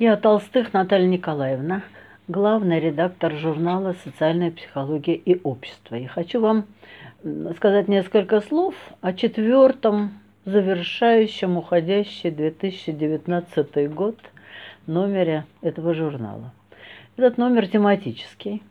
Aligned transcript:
Я 0.00 0.16
Толстых 0.16 0.72
Наталья 0.72 1.06
Николаевна, 1.06 1.84
главный 2.26 2.80
редактор 2.80 3.32
журнала 3.36 3.94
«Социальная 4.02 4.50
психология 4.50 5.14
и 5.14 5.40
общество». 5.44 5.94
И 5.94 6.06
хочу 6.06 6.40
вам 6.40 6.64
сказать 7.54 7.86
несколько 7.86 8.40
слов 8.40 8.74
о 9.02 9.12
четвертом 9.12 10.18
завершающем 10.46 11.56
уходящий 11.56 12.32
2019 12.32 13.94
год 13.94 14.18
номере 14.88 15.44
этого 15.62 15.94
журнала. 15.94 16.52
Этот 17.16 17.38
номер 17.38 17.68
тематический. 17.68 18.64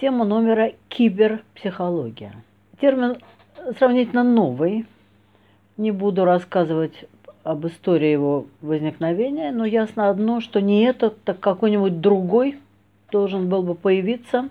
Тема 0.00 0.24
номера 0.24 0.74
«Киберпсихология». 0.88 2.34
Термин 2.80 3.16
сравнительно 3.80 4.22
новый. 4.22 4.86
Не 5.76 5.90
буду 5.90 6.24
рассказывать 6.24 7.04
об 7.44 7.66
истории 7.66 8.08
его 8.08 8.46
возникновения, 8.60 9.50
но 9.52 9.64
ясно 9.64 10.08
одно, 10.08 10.40
что 10.40 10.60
не 10.60 10.84
этот, 10.84 11.22
так 11.24 11.40
какой-нибудь 11.40 12.00
другой 12.00 12.58
должен 13.10 13.48
был 13.48 13.62
бы 13.62 13.74
появиться 13.74 14.48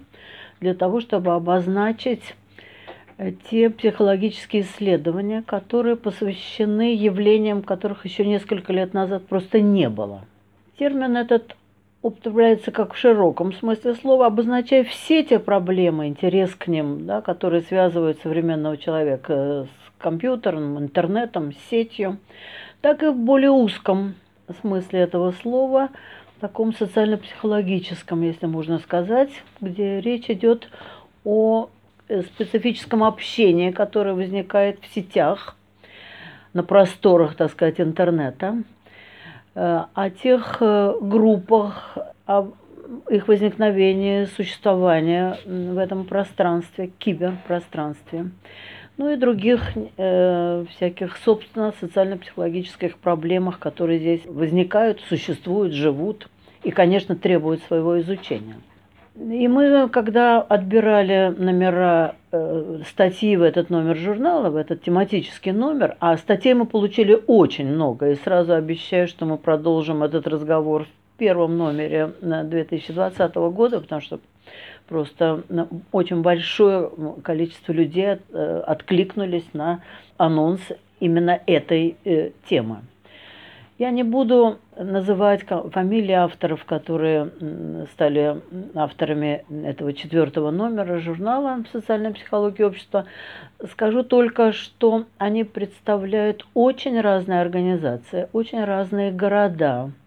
для 0.59 0.73
того, 0.73 0.99
чтобы 0.99 1.33
обозначить 1.33 2.35
э, 3.17 3.31
те 3.49 3.69
психологические 3.69 4.63
исследования, 4.63 5.41
которые 5.41 5.95
посвящены 5.95 6.93
явлениям, 6.95 7.63
которых 7.63 8.05
еще 8.05 8.25
несколько 8.25 8.73
лет 8.73 8.93
назад 8.93 9.25
просто 9.25 9.61
не 9.61 9.89
было. 9.89 10.25
Термин 10.77 11.17
этот 11.17 11.55
употребляется 12.01 12.71
как 12.71 12.93
в 12.93 12.97
широком 12.97 13.53
смысле 13.53 13.93
слова, 13.95 14.27
обозначая 14.27 14.83
все 14.83 15.23
те 15.23 15.39
проблемы, 15.39 16.07
интерес 16.07 16.53
к 16.55 16.67
ним, 16.67 17.05
да, 17.05 17.21
которые 17.21 17.61
связывают 17.61 18.19
современного 18.21 18.77
человека 18.77 19.67
с 19.67 20.01
компьютером, 20.01 20.79
интернетом, 20.79 21.53
сетью, 21.69 22.17
так 22.81 23.03
и 23.03 23.07
в 23.07 23.15
более 23.15 23.51
узком 23.51 24.15
смысле 24.61 25.01
этого 25.01 25.31
слова, 25.31 25.89
таком 26.39 26.73
социально-психологическом, 26.73 28.23
если 28.23 28.47
можно 28.47 28.79
сказать, 28.79 29.29
где 29.61 30.01
речь 30.01 30.29
идет 30.29 30.69
о 31.23 31.69
э, 32.07 32.23
специфическом 32.23 33.03
общении, 33.03 33.71
которое 33.71 34.15
возникает 34.15 34.79
в 34.81 34.93
сетях, 34.93 35.55
на 36.53 36.63
просторах, 36.63 37.35
так 37.35 37.51
сказать, 37.51 37.79
интернета, 37.79 38.63
э, 39.53 39.83
о 39.93 40.09
тех 40.09 40.57
э, 40.61 40.93
группах, 40.99 41.97
их 43.09 43.27
возникновении, 43.27 44.25
существовании 44.25 45.73
в 45.73 45.77
этом 45.77 46.05
пространстве, 46.05 46.91
киберпространстве 46.99 48.31
ну 49.01 49.09
и 49.09 49.15
других 49.15 49.61
э, 49.97 50.65
всяких, 50.69 51.17
собственно, 51.17 51.73
социально-психологических 51.79 52.97
проблемах, 52.97 53.57
которые 53.57 53.97
здесь 53.97 54.21
возникают, 54.27 55.01
существуют, 55.09 55.73
живут 55.73 56.29
и, 56.63 56.69
конечно, 56.69 57.15
требуют 57.15 57.63
своего 57.63 57.99
изучения. 58.01 58.57
И 59.15 59.47
мы, 59.47 59.89
когда 59.89 60.39
отбирали 60.39 61.33
номера 61.35 62.15
э, 62.31 62.81
статьи 62.87 63.35
в 63.35 63.41
этот 63.41 63.71
номер 63.71 63.97
журнала, 63.97 64.51
в 64.51 64.55
этот 64.55 64.83
тематический 64.83 65.51
номер, 65.51 65.97
а 65.99 66.15
статей 66.17 66.53
мы 66.53 66.65
получили 66.65 67.19
очень 67.27 67.67
много, 67.67 68.11
и 68.11 68.15
сразу 68.15 68.53
обещаю, 68.53 69.07
что 69.07 69.25
мы 69.25 69.37
продолжим 69.37 70.03
этот 70.03 70.27
разговор 70.27 70.83
в 70.83 71.00
первом 71.21 71.55
номере 71.55 72.13
2020 72.19 73.35
года, 73.35 73.79
потому 73.79 74.01
что 74.01 74.19
Просто 74.87 75.43
очень 75.91 76.21
большое 76.21 76.91
количество 77.23 77.71
людей 77.71 78.17
э, 78.33 78.63
откликнулись 78.65 79.45
на 79.53 79.81
анонс 80.17 80.59
именно 80.99 81.39
этой 81.45 81.95
э, 82.03 82.31
темы. 82.49 82.79
Я 83.77 83.91
не 83.91 84.03
буду 84.03 84.57
называть 84.75 85.45
фамилии 85.71 86.11
авторов, 86.11 86.65
которые 86.65 87.31
стали 87.93 88.41
авторами 88.75 89.45
этого 89.63 89.93
четвертого 89.93 90.51
номера 90.51 90.99
журнала 90.99 91.63
«Социальная 91.71 92.11
психология 92.11 92.65
общества». 92.65 93.05
Скажу 93.71 94.03
только, 94.03 94.51
что 94.51 95.05
они 95.19 95.43
представляют 95.43 96.45
очень 96.55 96.99
разные 96.99 97.41
организации, 97.41 98.27
очень 98.33 98.63
разные 98.65 99.11
города– 99.11 99.91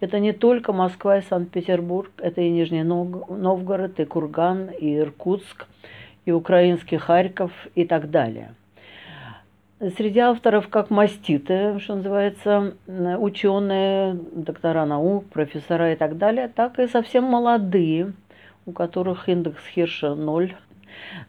это 0.00 0.18
не 0.18 0.32
только 0.32 0.72
Москва 0.72 1.18
и 1.18 1.22
Санкт-Петербург, 1.22 2.10
это 2.18 2.40
и 2.40 2.50
Нижний 2.50 2.82
Новгород, 2.82 4.00
и 4.00 4.04
Курган, 4.04 4.70
и 4.70 4.98
Иркутск, 4.98 5.66
и 6.24 6.32
украинский 6.32 6.96
Харьков 6.96 7.52
и 7.74 7.84
так 7.84 8.10
далее. 8.10 8.54
Среди 9.96 10.18
авторов 10.20 10.68
как 10.68 10.90
маститы, 10.90 11.78
что 11.80 11.96
называется, 11.96 12.74
ученые, 12.86 14.14
доктора 14.32 14.84
наук, 14.84 15.26
профессора 15.30 15.92
и 15.92 15.96
так 15.96 16.18
далее, 16.18 16.48
так 16.48 16.78
и 16.78 16.86
совсем 16.86 17.24
молодые, 17.24 18.12
у 18.66 18.72
которых 18.72 19.28
индекс 19.28 19.62
Хирша 19.74 20.14
ноль, 20.14 20.54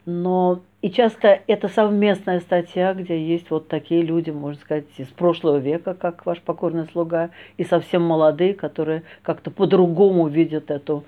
но 0.06 0.62
и 0.82 0.90
часто 0.90 1.40
это 1.48 1.68
совместная 1.68 2.40
статья, 2.40 2.94
где 2.94 3.24
есть 3.24 3.50
вот 3.52 3.68
такие 3.68 4.02
люди, 4.02 4.32
можно 4.32 4.60
сказать, 4.62 4.86
из 4.98 5.08
прошлого 5.08 5.58
века, 5.58 5.94
как 5.94 6.26
ваш 6.26 6.42
покорный 6.42 6.88
слуга, 6.92 7.30
и 7.58 7.64
совсем 7.64 8.02
молодые, 8.04 8.54
которые 8.54 9.04
как-то 9.22 9.52
по-другому 9.52 10.28
видят 10.28 10.72
эту 10.72 11.04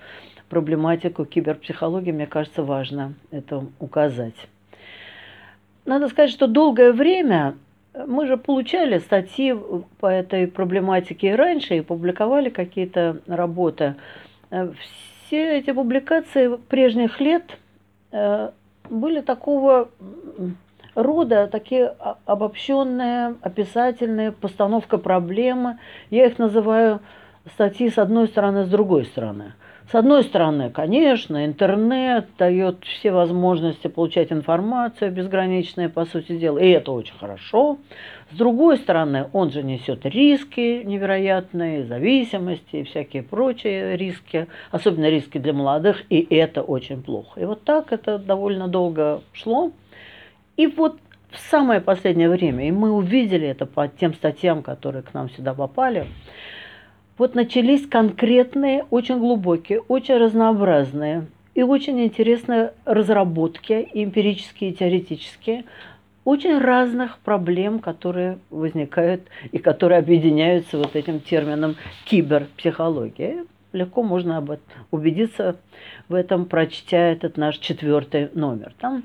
проблематику 0.49 1.25
киберпсихологии. 1.25 2.11
Мне 2.11 2.27
кажется, 2.27 2.63
важно 2.63 3.15
это 3.31 3.65
указать. 3.79 4.35
Надо 5.85 6.07
сказать, 6.07 6.29
что 6.29 6.47
долгое 6.47 6.93
время 6.93 7.55
мы 8.07 8.27
же 8.27 8.37
получали 8.37 8.99
статьи 8.99 9.55
по 9.99 10.07
этой 10.07 10.47
проблематике 10.47 11.29
и 11.29 11.35
раньше, 11.35 11.77
и 11.77 11.81
публиковали 11.81 12.49
какие-то 12.49 13.21
работы. 13.27 13.95
Все 15.25 15.57
эти 15.57 15.71
публикации 15.71 16.55
прежних 16.69 17.19
лет 17.19 17.43
э, 17.51 17.62
были 18.89 19.21
такого 19.21 19.89
рода, 20.95 21.47
такие 21.47 21.95
обобщенные, 22.25 23.35
описательные, 23.41 24.31
постановка 24.31 24.97
проблемы. 24.97 25.79
Я 26.09 26.27
их 26.27 26.37
называю 26.37 26.99
статьи 27.53 27.89
с 27.89 27.97
одной 27.97 28.27
стороны, 28.27 28.65
с 28.65 28.69
другой 28.69 29.05
стороны. 29.05 29.53
С 29.91 29.95
одной 29.95 30.23
стороны, 30.23 30.69
конечно, 30.71 31.45
интернет 31.45 32.27
дает 32.37 32.83
все 32.83 33.11
возможности 33.11 33.87
получать 33.87 34.31
информацию 34.31 35.11
безграничные, 35.11 35.89
по 35.89 36.05
сути 36.05 36.37
дела, 36.37 36.57
и 36.57 36.69
это 36.69 36.91
очень 36.91 37.13
хорошо. 37.19 37.77
С 38.31 38.35
другой 38.35 38.77
стороны, 38.77 39.27
он 39.33 39.51
же 39.51 39.61
несет 39.61 40.05
риски 40.05 40.83
невероятные, 40.83 41.83
зависимости 41.83 42.77
и 42.77 42.83
всякие 42.83 43.23
прочие 43.23 43.95
риски, 43.97 44.47
особенно 44.71 45.09
риски 45.09 45.37
для 45.37 45.53
молодых, 45.53 46.03
и 46.09 46.25
это 46.33 46.63
очень 46.63 47.03
плохо. 47.03 47.39
И 47.39 47.45
вот 47.45 47.63
так 47.63 47.91
это 47.91 48.17
довольно 48.17 48.67
долго 48.67 49.21
шло. 49.33 49.71
И 50.57 50.65
вот 50.65 50.97
в 51.29 51.39
самое 51.39 51.81
последнее 51.81 52.29
время, 52.29 52.67
и 52.67 52.71
мы 52.71 52.91
увидели 52.91 53.47
это 53.47 53.65
по 53.65 53.87
тем 53.87 54.13
статьям, 54.13 54.63
которые 54.63 55.03
к 55.03 55.13
нам 55.13 55.29
сюда 55.29 55.53
попали, 55.53 56.07
вот 57.17 57.35
начались 57.35 57.87
конкретные, 57.87 58.85
очень 58.89 59.19
глубокие, 59.19 59.81
очень 59.81 60.17
разнообразные 60.17 61.27
и 61.53 61.61
очень 61.61 62.03
интересные 62.03 62.73
разработки, 62.85 63.87
эмпирические 63.93 64.71
и 64.71 64.73
теоретические, 64.73 65.65
очень 66.25 66.57
разных 66.57 67.19
проблем, 67.19 67.79
которые 67.79 68.39
возникают 68.49 69.23
и 69.51 69.57
которые 69.57 69.99
объединяются 69.99 70.77
вот 70.77 70.95
этим 70.95 71.19
термином 71.19 71.75
киберпсихология. 72.05 73.45
Легко 73.73 74.03
можно 74.03 74.37
об 74.37 74.51
этом 74.51 74.65
убедиться 74.91 75.57
в 76.07 76.13
этом, 76.13 76.45
прочтя 76.45 76.97
этот 76.97 77.37
наш 77.37 77.57
четвертый 77.57 78.29
номер. 78.33 78.73
Там 78.79 79.03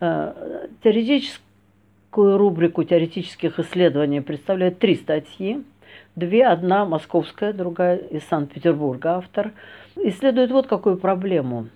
э, 0.00 0.68
теоретическую 0.82 2.38
рубрику 2.38 2.84
теоретических 2.84 3.58
исследований 3.58 4.20
представляет 4.20 4.78
три 4.78 4.96
статьи– 4.96 5.62
Две, 6.16 6.46
одна 6.46 6.86
московская, 6.86 7.52
другая 7.52 7.98
из 7.98 8.24
Санкт-Петербурга 8.24 9.16
автор. 9.16 9.52
Исследует 9.96 10.50
вот 10.50 10.66
какую 10.66 10.96
проблему. 10.96 11.68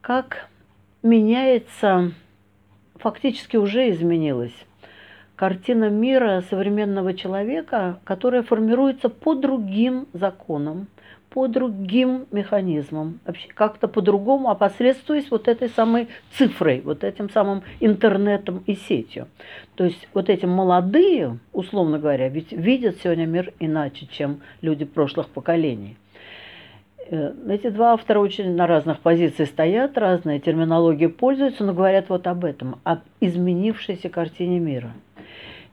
Как 0.00 0.48
меняется, 1.04 2.10
фактически 2.96 3.56
уже 3.56 3.88
изменилась, 3.90 4.56
картина 5.36 5.88
мира 5.88 6.42
современного 6.50 7.14
человека, 7.14 8.00
которая 8.02 8.42
формируется 8.42 9.08
по 9.08 9.36
другим 9.36 10.08
законам, 10.12 10.88
по 11.36 11.48
другим 11.48 12.24
механизмам, 12.30 13.20
вообще 13.26 13.48
как-то 13.52 13.88
по-другому, 13.88 14.48
опосредствуясь 14.48 15.30
вот 15.30 15.48
этой 15.48 15.68
самой 15.68 16.08
цифрой, 16.32 16.80
вот 16.80 17.04
этим 17.04 17.28
самым 17.28 17.62
интернетом 17.78 18.62
и 18.66 18.74
сетью. 18.74 19.28
То 19.74 19.84
есть 19.84 20.08
вот 20.14 20.30
эти 20.30 20.46
молодые, 20.46 21.38
условно 21.52 21.98
говоря, 21.98 22.30
ведь 22.30 22.52
видят 22.52 22.96
сегодня 23.04 23.26
мир 23.26 23.52
иначе, 23.60 24.06
чем 24.06 24.40
люди 24.62 24.86
прошлых 24.86 25.28
поколений. 25.28 25.98
Э, 27.10 27.34
эти 27.50 27.68
два 27.68 27.92
автора 27.92 28.20
очень 28.20 28.56
на 28.56 28.66
разных 28.66 29.00
позициях 29.00 29.50
стоят, 29.50 29.98
разные 29.98 30.40
терминологии 30.40 31.06
пользуются, 31.06 31.64
но 31.64 31.74
говорят 31.74 32.08
вот 32.08 32.26
об 32.28 32.46
этом, 32.46 32.80
об 32.82 33.00
изменившейся 33.20 34.08
картине 34.08 34.58
мира. 34.58 34.94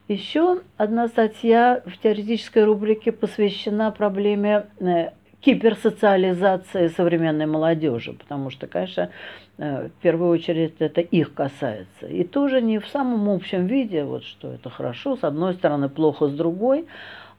Еще 0.09 0.59
одна 0.75 1.07
статья 1.07 1.81
в 1.85 1.97
теоретической 1.99 2.65
рубрике 2.65 3.13
посвящена 3.13 3.91
проблеме 3.91 4.65
э, 4.81 5.11
киберсоциализации 5.45 6.87
современной 6.87 7.45
молодежи, 7.45 8.13
потому 8.13 8.49
что, 8.49 8.67
конечно, 8.67 9.09
э, 9.57 9.87
в 9.89 10.01
первую 10.01 10.31
очередь 10.31 10.75
это 10.79 11.01
их 11.01 11.33
касается. 11.33 12.07
И 12.07 12.23
тоже 12.23 12.61
не 12.61 12.79
в 12.79 12.87
самом 12.87 13.29
общем 13.29 13.67
виде, 13.67 14.03
вот 14.03 14.23
что 14.23 14.53
это 14.53 14.69
хорошо, 14.69 15.17
с 15.17 15.23
одной 15.23 15.53
стороны 15.53 15.89
плохо, 15.89 16.27
с 16.27 16.33
другой, 16.33 16.87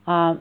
а 0.05 0.39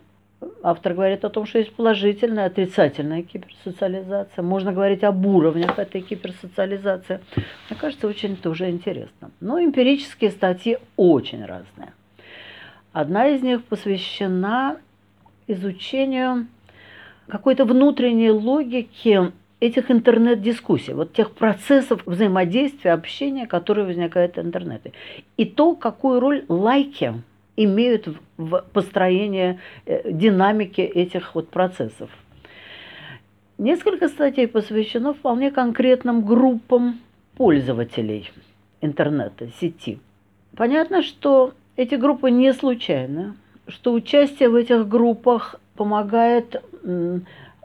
автор 0.61 0.93
говорит 0.93 1.23
о 1.23 1.29
том, 1.29 1.45
что 1.45 1.59
есть 1.59 1.73
положительная, 1.73 2.47
отрицательная 2.47 3.23
киберсоциализация. 3.23 4.43
Можно 4.43 4.73
говорить 4.73 5.03
об 5.03 5.25
уровнях 5.25 5.79
этой 5.79 6.01
киберсоциализации. 6.01 7.21
Мне 7.69 7.79
кажется, 7.79 8.07
очень 8.07 8.35
тоже 8.35 8.69
интересно. 8.69 9.31
Но 9.39 9.63
эмпирические 9.63 10.31
статьи 10.31 10.79
очень 10.97 11.45
разные. 11.45 11.93
Одна 12.91 13.27
из 13.29 13.41
них 13.41 13.63
посвящена 13.63 14.77
изучению 15.47 16.47
какой-то 17.27 17.65
внутренней 17.65 18.31
логики 18.31 19.31
этих 19.59 19.89
интернет-дискуссий, 19.89 20.93
вот 20.93 21.13
тех 21.13 21.31
процессов 21.31 22.01
взаимодействия, 22.05 22.91
общения, 22.91 23.47
которые 23.47 23.85
возникают 23.85 24.35
в 24.35 24.41
интернете. 24.41 24.91
И 25.37 25.45
то, 25.45 25.75
какую 25.75 26.19
роль 26.19 26.43
лайки 26.49 27.13
имеют 27.55 28.07
в 28.37 28.65
построении 28.73 29.59
э, 29.85 30.11
динамики 30.11 30.81
этих 30.81 31.35
вот 31.35 31.49
процессов. 31.49 32.09
Несколько 33.57 34.09
статей 34.09 34.47
посвящено 34.47 35.13
вполне 35.13 35.51
конкретным 35.51 36.25
группам 36.25 36.99
пользователей 37.37 38.31
интернета, 38.81 39.47
сети. 39.59 39.99
Понятно, 40.57 41.03
что 41.03 41.53
эти 41.75 41.95
группы 41.95 42.31
не 42.31 42.53
случайны, 42.53 43.35
что 43.67 43.93
участие 43.93 44.49
в 44.49 44.55
этих 44.55 44.87
группах 44.87 45.55
помогает 45.75 46.61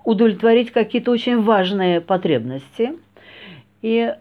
удовлетворить 0.05 0.71
какие-то 0.71 1.11
очень 1.11 1.43
важные 1.43 2.01
потребности. 2.01 2.95
И 3.83 4.13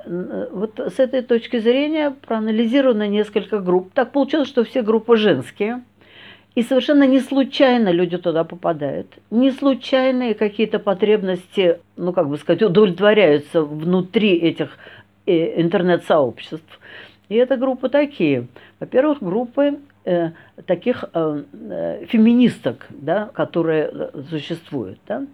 вот 0.51 0.79
с 0.79 0.99
этой 0.99 1.21
точки 1.21 1.59
зрения 1.59 2.11
проанализировано 2.11 3.07
несколько 3.07 3.59
групп. 3.59 3.91
Так 3.94 4.11
получилось, 4.11 4.47
что 4.47 4.63
все 4.63 4.81
группы 4.81 5.17
женские. 5.17 5.81
И 6.57 6.63
совершенно 6.63 7.05
не 7.05 7.19
случайно 7.19 7.89
люди 7.89 8.17
туда 8.17 8.44
попадают. 8.44 9.07
Не 9.29 9.51
случайные 9.51 10.33
какие-то 10.33 10.79
потребности, 10.79 11.79
ну 11.95 12.13
как 12.13 12.29
бы 12.29 12.38
сказать, 12.38 12.63
удовлетворяются 12.63 13.61
внутри 13.61 14.35
этих 14.35 14.77
э, 15.27 15.61
интернет-сообществ. 15.61 16.79
И 17.29 17.35
это 17.35 17.57
группы 17.57 17.89
такие. 17.89 18.47
Во-первых, 18.79 19.21
группы 19.21 19.77
э, 20.07 20.31
таких 20.65 21.06
э, 21.13 21.44
э, 21.54 22.06
феминисток, 22.07 22.88
да, 22.89 23.30
которые 23.33 24.12
существуют. 24.30 25.00
Да. 25.07 25.25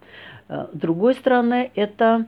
С 0.50 0.76
другой 0.78 1.14
стороны, 1.14 1.72
это 1.76 2.26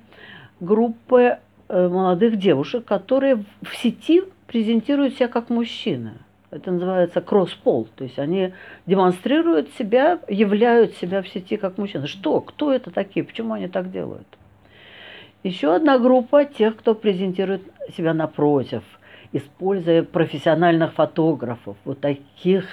группы 0.60 1.38
молодых 1.68 2.38
девушек, 2.38 2.86
которые 2.86 3.44
в 3.62 3.76
сети 3.76 4.24
презентируют 4.48 5.16
себя 5.16 5.28
как 5.28 5.50
мужчины. 5.50 6.14
Это 6.50 6.72
называется 6.72 7.22
кросс-пол. 7.22 7.88
То 7.96 8.06
есть 8.06 8.18
они 8.18 8.54
демонстрируют 8.86 9.70
себя, 9.74 10.20
являют 10.30 10.94
себя 10.96 11.22
в 11.22 11.28
сети 11.28 11.58
как 11.58 11.78
мужчины. 11.78 12.08
Что? 12.08 12.40
Кто 12.40 12.72
это 12.72 12.92
такие? 12.92 13.26
Почему 13.26 13.54
они 13.54 13.68
так 13.68 13.92
делают? 13.92 14.28
Еще 15.44 15.76
одна 15.76 16.00
группа 16.00 16.46
тех, 16.46 16.78
кто 16.78 16.96
презентирует 16.96 17.64
себя 17.96 18.14
напротив– 18.14 18.84
используя 19.36 20.04
профессиональных 20.04 20.94
фотографов, 20.94 21.76
вот 21.84 22.00
таких 22.00 22.66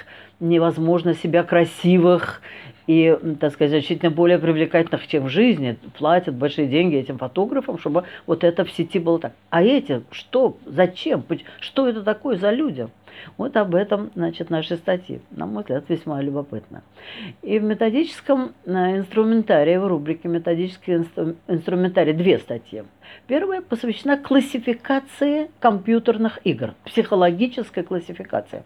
невозможно 0.43 1.13
себя 1.13 1.43
красивых 1.43 2.41
и, 2.85 3.17
так 3.39 3.53
сказать, 3.53 3.71
значительно 3.71 4.11
более 4.11 4.37
привлекательных, 4.39 5.07
чем 5.07 5.25
в 5.25 5.29
жизни, 5.29 5.77
платят 5.97 6.35
большие 6.35 6.67
деньги 6.67 6.97
этим 6.97 7.17
фотографам, 7.17 7.79
чтобы 7.79 8.03
вот 8.27 8.43
это 8.43 8.65
в 8.65 8.71
сети 8.71 8.99
было 8.99 9.19
так. 9.19 9.33
А 9.49 9.63
эти 9.63 10.03
что, 10.11 10.57
зачем, 10.65 11.23
что 11.59 11.87
это 11.87 12.03
такое 12.03 12.35
за 12.35 12.51
люди? 12.51 12.87
Вот 13.37 13.55
об 13.55 13.75
этом, 13.75 14.11
значит, 14.15 14.49
наши 14.49 14.75
статьи. 14.75 15.21
На 15.31 15.45
мой 15.45 15.61
взгляд, 15.61 15.85
весьма 15.87 16.21
любопытно. 16.21 16.81
И 17.41 17.59
в 17.59 17.63
методическом 17.63 18.53
э, 18.65 18.97
инструментарии, 18.97 19.77
в 19.77 19.87
рубрике 19.87 20.27
«Методический 20.27 20.95
инструментарий» 21.47 22.13
две 22.13 22.39
статьи. 22.39 22.83
Первая 23.27 23.61
посвящена 23.61 24.17
классификации 24.17 25.51
компьютерных 25.59 26.39
игр, 26.43 26.73
психологической 26.85 27.83
классификации. 27.83 28.63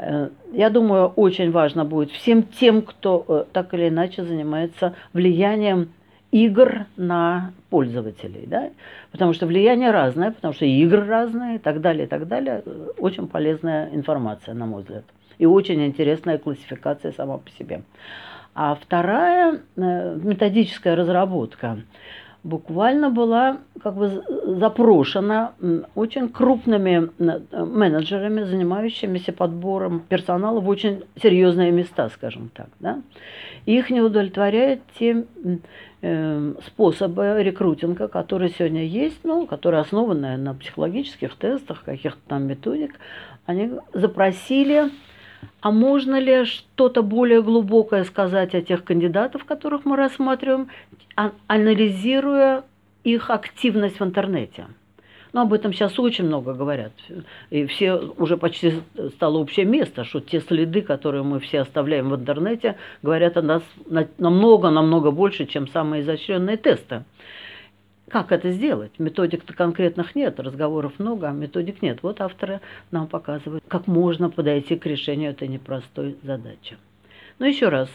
Э, 0.00 0.28
я 0.52 0.70
думаю, 0.70 1.08
очень 1.08 1.50
важно 1.50 1.84
будет 1.84 2.10
всем 2.10 2.42
тем, 2.42 2.82
кто 2.82 3.24
э, 3.28 3.44
так 3.52 3.74
или 3.74 3.88
иначе 3.88 4.24
занимается 4.24 4.94
влиянием 5.12 5.90
игр 6.30 6.86
на 6.96 7.52
пользователей, 7.70 8.46
да? 8.46 8.70
потому 9.12 9.32
что 9.34 9.46
влияние 9.46 9.90
разное, 9.90 10.30
потому 10.30 10.54
что 10.54 10.64
игры 10.64 11.04
разные 11.04 11.56
и 11.56 11.58
так 11.58 11.80
далее, 11.80 12.06
и 12.06 12.08
так 12.08 12.28
далее. 12.28 12.62
Очень 12.98 13.28
полезная 13.28 13.90
информация, 13.92 14.54
на 14.54 14.66
мой 14.66 14.82
взгляд. 14.82 15.04
И 15.38 15.46
очень 15.46 15.84
интересная 15.84 16.38
классификация 16.38 17.12
сама 17.12 17.38
по 17.38 17.50
себе. 17.50 17.82
А 18.54 18.74
вторая 18.74 19.60
э, 19.76 20.18
методическая 20.22 20.96
разработка 20.96 21.78
буквально 22.42 23.10
была 23.10 23.58
как 23.82 23.94
бы 23.94 24.22
запрошена 24.58 25.52
очень 25.94 26.28
крупными 26.28 27.10
менеджерами, 27.18 28.42
занимающимися 28.44 29.32
подбором 29.32 30.02
персонала 30.08 30.60
в 30.60 30.68
очень 30.68 31.04
серьезные 31.20 31.70
места, 31.70 32.08
скажем 32.08 32.50
так. 32.54 32.68
Да? 32.80 33.02
их 33.66 33.90
не 33.90 34.00
удовлетворяют 34.00 34.80
те 34.98 35.24
э, 36.02 36.54
способы 36.66 37.42
рекрутинга, 37.42 38.08
которые 38.08 38.50
сегодня 38.50 38.84
есть, 38.84 39.20
ну, 39.24 39.46
которые 39.46 39.82
основаны 39.82 40.36
на 40.36 40.54
психологических 40.54 41.34
тестах, 41.36 41.84
каких-то 41.84 42.20
там 42.28 42.44
методик. 42.44 42.94
Они 43.46 43.72
запросили 43.92 44.90
а 45.60 45.70
можно 45.70 46.18
ли 46.18 46.44
что-то 46.44 47.02
более 47.02 47.42
глубокое 47.42 48.04
сказать 48.04 48.54
о 48.54 48.62
тех 48.62 48.84
кандидатов, 48.84 49.44
которых 49.44 49.84
мы 49.84 49.96
рассматриваем, 49.96 50.68
а, 51.16 51.32
анализируя 51.46 52.64
их 53.04 53.30
активность 53.30 54.00
в 54.00 54.04
интернете? 54.04 54.66
Но 55.32 55.42
об 55.42 55.52
этом 55.52 55.72
сейчас 55.72 55.98
очень 55.98 56.24
много 56.24 56.54
говорят. 56.54 56.92
И 57.50 57.66
все 57.66 57.94
уже 57.94 58.36
почти 58.36 58.80
стало 59.14 59.38
общее 59.38 59.64
место, 59.64 60.04
что 60.04 60.20
те 60.20 60.40
следы, 60.40 60.82
которые 60.82 61.22
мы 61.22 61.38
все 61.38 61.60
оставляем 61.60 62.10
в 62.10 62.16
интернете, 62.16 62.76
говорят 63.02 63.36
о 63.36 63.42
нас 63.42 63.62
намного-намного 64.18 65.12
больше, 65.12 65.46
чем 65.46 65.68
самые 65.68 66.02
изощренные 66.02 66.56
тесты. 66.56 67.04
Как 68.10 68.32
это 68.32 68.50
сделать? 68.50 68.90
Методик-то 68.98 69.54
конкретных 69.54 70.16
нет, 70.16 70.40
разговоров 70.40 70.98
много, 70.98 71.28
а 71.28 71.32
методик 71.32 71.80
нет. 71.80 72.00
Вот 72.02 72.20
авторы 72.20 72.60
нам 72.90 73.06
показывают, 73.06 73.62
как 73.68 73.86
можно 73.86 74.28
подойти 74.28 74.76
к 74.76 74.84
решению 74.84 75.30
этой 75.30 75.46
непростой 75.46 76.16
задачи. 76.24 76.76
Но 77.38 77.46
еще 77.46 77.68
раз, 77.68 77.88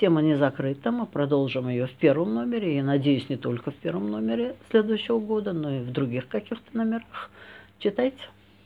тема 0.00 0.22
не 0.22 0.34
закрыта, 0.34 0.90
мы 0.90 1.06
продолжим 1.06 1.68
ее 1.68 1.86
в 1.86 1.92
первом 1.92 2.34
номере, 2.34 2.78
и, 2.78 2.82
надеюсь, 2.82 3.28
не 3.28 3.36
только 3.36 3.70
в 3.70 3.76
первом 3.76 4.10
номере 4.10 4.56
следующего 4.70 5.20
года, 5.20 5.52
но 5.52 5.70
и 5.70 5.80
в 5.80 5.92
других 5.92 6.26
каких-то 6.26 6.76
номерах. 6.76 7.30
Читайте. 7.78 8.18